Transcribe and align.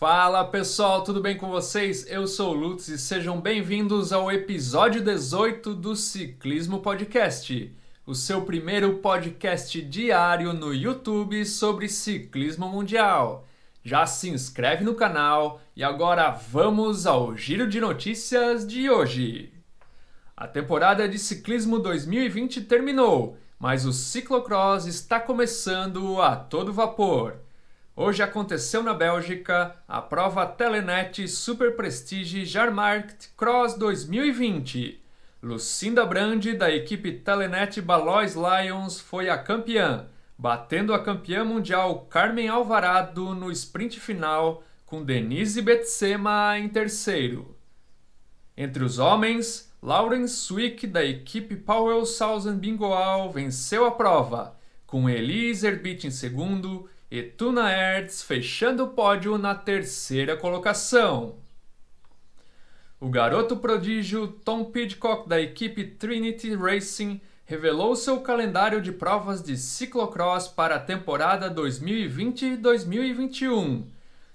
Fala 0.00 0.46
pessoal, 0.46 1.04
tudo 1.04 1.20
bem 1.20 1.36
com 1.36 1.50
vocês? 1.50 2.06
Eu 2.10 2.26
sou 2.26 2.52
o 2.52 2.58
Lutz 2.58 2.88
e 2.88 2.96
sejam 2.96 3.38
bem-vindos 3.38 4.14
ao 4.14 4.32
episódio 4.32 5.04
18 5.04 5.74
do 5.74 5.94
Ciclismo 5.94 6.80
Podcast, 6.80 7.70
o 8.06 8.14
seu 8.14 8.40
primeiro 8.40 8.94
podcast 9.00 9.78
diário 9.82 10.54
no 10.54 10.72
YouTube 10.72 11.44
sobre 11.44 11.86
ciclismo 11.86 12.66
mundial. 12.66 13.46
Já 13.84 14.06
se 14.06 14.30
inscreve 14.30 14.82
no 14.84 14.94
canal 14.94 15.60
e 15.76 15.84
agora 15.84 16.30
vamos 16.30 17.06
ao 17.06 17.36
giro 17.36 17.68
de 17.68 17.78
notícias 17.78 18.66
de 18.66 18.88
hoje. 18.88 19.52
A 20.34 20.48
temporada 20.48 21.06
de 21.06 21.18
ciclismo 21.18 21.78
2020 21.78 22.62
terminou, 22.62 23.36
mas 23.58 23.84
o 23.84 23.92
ciclocross 23.92 24.86
está 24.86 25.20
começando 25.20 26.22
a 26.22 26.36
todo 26.36 26.72
vapor. 26.72 27.36
Hoje 28.02 28.22
aconteceu 28.22 28.82
na 28.82 28.94
Bélgica 28.94 29.76
a 29.86 30.00
prova 30.00 30.46
Telenet 30.46 31.28
Super 31.28 31.76
Prestige 31.76 32.46
Jarmarkt 32.46 33.28
Cross 33.36 33.74
2020. 33.74 34.98
Lucinda 35.42 36.06
Brandi, 36.06 36.54
da 36.54 36.70
equipe 36.70 37.12
Telenet 37.12 37.78
Balois 37.82 38.34
Lions, 38.34 38.98
foi 38.98 39.28
a 39.28 39.36
campeã, 39.36 40.08
batendo 40.38 40.94
a 40.94 41.04
campeã 41.04 41.44
mundial 41.44 42.06
Carmen 42.08 42.48
Alvarado 42.48 43.34
no 43.34 43.52
sprint 43.52 44.00
final, 44.00 44.64
com 44.86 45.04
Denise 45.04 45.60
Betsema 45.60 46.58
em 46.58 46.70
terceiro. 46.70 47.54
Entre 48.56 48.82
os 48.82 48.98
homens, 48.98 49.70
Lawrence 49.82 50.36
Swick, 50.36 50.86
da 50.86 51.04
equipe 51.04 51.54
Powell 51.54 52.06
Southern 52.06 52.56
Bingoal, 52.56 53.30
venceu 53.30 53.84
a 53.84 53.90
prova, 53.90 54.56
com 54.86 55.06
Elise 55.06 55.66
Erbit 55.66 56.06
em 56.06 56.10
segundo 56.10 56.88
e 57.10 57.22
Tuna 57.22 57.72
Ertz 57.72 58.22
fechando 58.22 58.84
o 58.84 58.88
pódio 58.88 59.36
na 59.36 59.54
terceira 59.54 60.36
colocação. 60.36 61.36
O 63.00 63.08
garoto 63.08 63.56
prodígio 63.56 64.28
Tom 64.28 64.66
Pidcock 64.66 65.26
da 65.28 65.40
equipe 65.40 65.82
Trinity 65.84 66.54
Racing 66.54 67.20
revelou 67.44 67.96
seu 67.96 68.20
calendário 68.20 68.80
de 68.80 68.92
provas 68.92 69.42
de 69.42 69.56
ciclocross 69.56 70.46
para 70.46 70.76
a 70.76 70.80
temporada 70.80 71.52
2020-2021. 71.52 73.86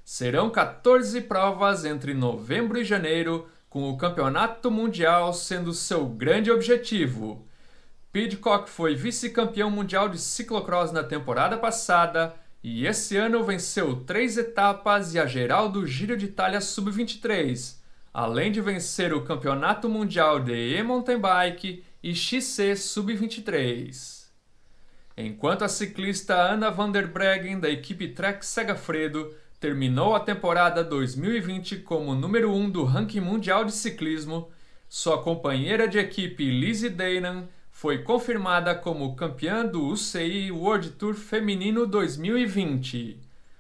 Serão 0.03 0.50
14 0.50 1.22
provas 1.22 1.86
entre 1.86 2.14
novembro 2.14 2.78
e 2.78 2.84
janeiro, 2.84 3.48
com 3.70 3.90
o 3.90 3.96
Campeonato 3.98 4.70
Mundial 4.70 5.31
sendo 5.34 5.72
seu 5.72 6.06
grande 6.06 6.52
objetivo. 6.52 7.48
Pidcock 8.12 8.70
foi 8.70 8.96
vice-campeão 8.96 9.72
mundial 9.72 10.09
de 10.09 10.20
ciclocross 10.20 10.92
na 10.92 11.03
temporada 11.03 11.58
passada 11.58 12.36
e 12.68 12.88
esse 12.88 13.16
ano 13.16 13.44
venceu 13.44 13.98
três 14.08 14.40
etapas 14.40 15.14
e 15.14 15.20
a 15.20 15.28
geral 15.28 15.70
do 15.70 15.86
Giro 15.86 16.18
de 16.18 16.26
Itália 16.26 16.60
Sub-23, 16.60 17.78
além 18.12 18.52
de 18.52 18.60
vencer 18.60 19.14
o 19.14 19.22
Campeonato 19.22 19.88
Mundial 19.88 20.40
de 20.40 20.76
E-Mountain 20.76 21.20
Bike 21.20 21.84
e 22.02 22.16
XC 22.16 22.76
Sub-23. 22.76 24.26
Enquanto 25.16 25.64
a 25.64 25.68
ciclista 25.68 26.34
Ana 26.34 26.72
van 26.72 26.90
der 26.90 27.06
Breggen, 27.06 27.60
da 27.60 27.70
equipe 27.70 28.08
Trek 28.08 28.44
Segafredo, 28.44 29.32
terminou 29.60 30.16
a 30.16 30.20
temporada 30.20 30.84
2020 30.84 31.82
como 31.82 32.16
número 32.16 32.52
1 32.52 32.56
um 32.56 32.68
do 32.68 32.84
ranking 32.84 33.22
mundial 33.22 33.64
de 33.64 33.74
ciclismo, 33.74 34.50
sua 34.90 35.22
companheira 35.22 35.88
de 35.88 36.00
equipe 36.00 36.50
Lizzie 36.50 36.90
Daynan 36.90 37.48
foi 37.76 38.02
confirmada 38.04 38.73
como 38.73 39.16
campeã 39.18 39.66
do 39.66 39.88
UCI 39.88 40.50
World 40.50 40.92
Tour 40.92 41.14
Feminino 41.14 41.86
2020. 41.86 43.20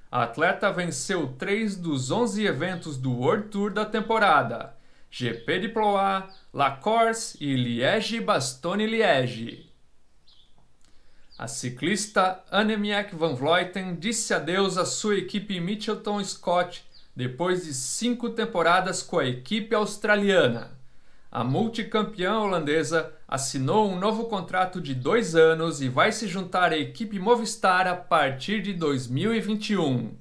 A 0.09 0.23
atleta 0.23 0.71
venceu 0.71 1.35
três 1.37 1.75
dos 1.75 2.11
11 2.11 2.45
eventos 2.45 2.97
do 2.97 3.11
World 3.11 3.49
Tour 3.49 3.73
da 3.73 3.83
temporada: 3.83 4.73
GP 5.11 5.59
de 5.59 5.67
Ploa, 5.67 6.29
La 6.53 6.71
Corse 6.71 7.37
e 7.41 7.57
Liège-Bastogne-Liège. 7.57 9.69
A 11.37 11.49
ciclista 11.49 12.41
Annemiek 12.49 13.13
van 13.13 13.35
Vleuten 13.35 13.95
disse 13.95 14.33
adeus 14.33 14.77
à 14.77 14.85
sua 14.85 15.17
equipe 15.17 15.59
Mitchelton 15.59 16.23
Scott 16.23 16.85
depois 17.13 17.65
de 17.65 17.73
cinco 17.73 18.29
temporadas 18.29 19.03
com 19.03 19.19
a 19.19 19.25
equipe 19.25 19.75
australiana 19.75 20.74
a 21.35 21.43
multicampeã 21.43 22.39
holandesa 22.39 23.11
assinou 23.27 23.91
um 23.91 23.99
novo 23.99 24.23
contrato 24.27 24.79
de 24.79 24.95
dois 24.95 25.35
anos 25.35 25.81
e 25.81 25.89
vai 25.89 26.09
se 26.13 26.29
juntar 26.29 26.71
à 26.71 26.77
equipe 26.77 27.19
Movistar 27.19 27.87
a 27.87 27.93
partir 27.93 28.61
de 28.61 28.71
2021. 28.71 30.15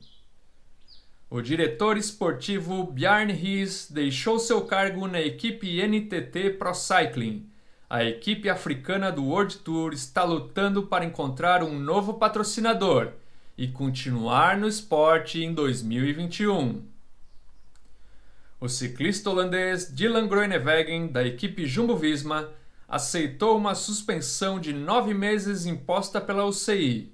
O 1.31 1.41
diretor 1.41 1.97
esportivo 1.97 2.83
Bjarne 2.91 3.33
Ries 3.33 3.89
deixou 3.89 4.41
seu 4.41 4.63
cargo 4.63 5.07
na 5.07 5.21
equipe 5.21 5.81
NTT 5.81 6.51
Pro 6.59 6.75
Cycling. 6.75 7.49
A 7.89 8.03
equipe 8.03 8.49
africana 8.49 9.13
do 9.13 9.25
World 9.25 9.59
Tour 9.59 9.93
está 9.93 10.25
lutando 10.25 10.89
para 10.89 11.05
encontrar 11.05 11.63
um 11.63 11.79
novo 11.79 12.15
patrocinador 12.15 13.13
e 13.57 13.69
continuar 13.69 14.57
no 14.57 14.67
esporte 14.67 15.45
em 15.45 15.55
2021. 15.55 16.94
O 18.65 18.69
ciclista 18.71 19.29
holandês 19.29 19.93
Dylan 19.93 20.27
Groenewegen, 20.27 21.09
da 21.09 21.23
equipe 21.23 21.67
Jumbo-Visma, 21.67 22.49
aceitou 22.89 23.59
uma 23.59 23.75
suspensão 23.75 24.59
de 24.59 24.73
nove 24.73 25.13
meses 25.13 25.67
imposta 25.67 26.19
pela 26.19 26.47
UCI. 26.47 27.13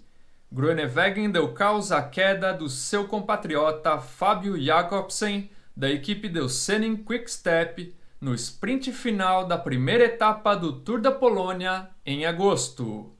Groenewegen 0.53 1.29
deu 1.29 1.53
causa 1.53 1.97
à 1.97 2.03
queda 2.05 2.53
do 2.53 2.69
seu 2.69 3.09
compatriota 3.09 3.99
Fábio 3.99 4.57
Jacobsen, 4.63 5.51
da 5.77 5.91
equipe 5.91 6.29
Delsening 6.29 6.99
Quick-Step, 6.99 7.97
no 8.21 8.33
sprint 8.33 8.93
final 8.93 9.45
da 9.45 9.59
primeira 9.59 10.05
etapa 10.05 10.55
do 10.55 10.71
Tour 10.71 11.01
da 11.01 11.11
Polônia, 11.11 11.91
em 12.07 12.27
agosto. 12.27 13.13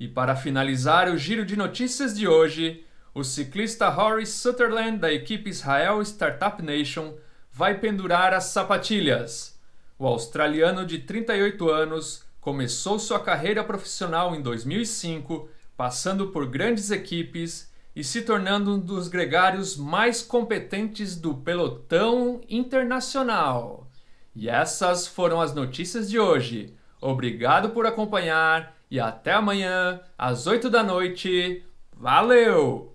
E 0.00 0.08
para 0.08 0.34
finalizar 0.34 1.08
o 1.08 1.16
giro 1.16 1.46
de 1.46 1.54
notícias 1.54 2.18
de 2.18 2.26
hoje, 2.26 2.84
o 3.14 3.22
ciclista 3.22 3.88
Horace 3.96 4.32
Sutherland, 4.32 4.98
da 4.98 5.12
equipe 5.12 5.50
Israel 5.50 6.02
Startup 6.02 6.60
Nation, 6.60 7.14
vai 7.54 7.78
pendurar 7.78 8.34
as 8.34 8.46
sapatilhas. 8.46 9.56
O 9.96 10.08
australiano 10.08 10.84
de 10.84 10.98
38 10.98 11.70
anos 11.70 12.24
começou 12.40 12.98
sua 12.98 13.20
carreira 13.20 13.62
profissional 13.62 14.34
em 14.34 14.42
2005, 14.42 15.48
passando 15.76 16.28
por 16.28 16.46
grandes 16.46 16.90
equipes 16.90 17.72
e 17.94 18.02
se 18.02 18.22
tornando 18.22 18.74
um 18.74 18.78
dos 18.80 19.06
gregários 19.06 19.76
mais 19.76 20.20
competentes 20.20 21.14
do 21.14 21.32
pelotão 21.32 22.40
internacional. 22.48 23.88
E 24.34 24.48
essas 24.48 25.06
foram 25.06 25.40
as 25.40 25.54
notícias 25.54 26.10
de 26.10 26.18
hoje. 26.18 26.74
Obrigado 27.00 27.70
por 27.70 27.86
acompanhar 27.86 28.76
e 28.90 28.98
até 28.98 29.32
amanhã, 29.32 30.00
às 30.18 30.48
8 30.48 30.68
da 30.68 30.82
noite. 30.82 31.64
Valeu! 31.96 32.93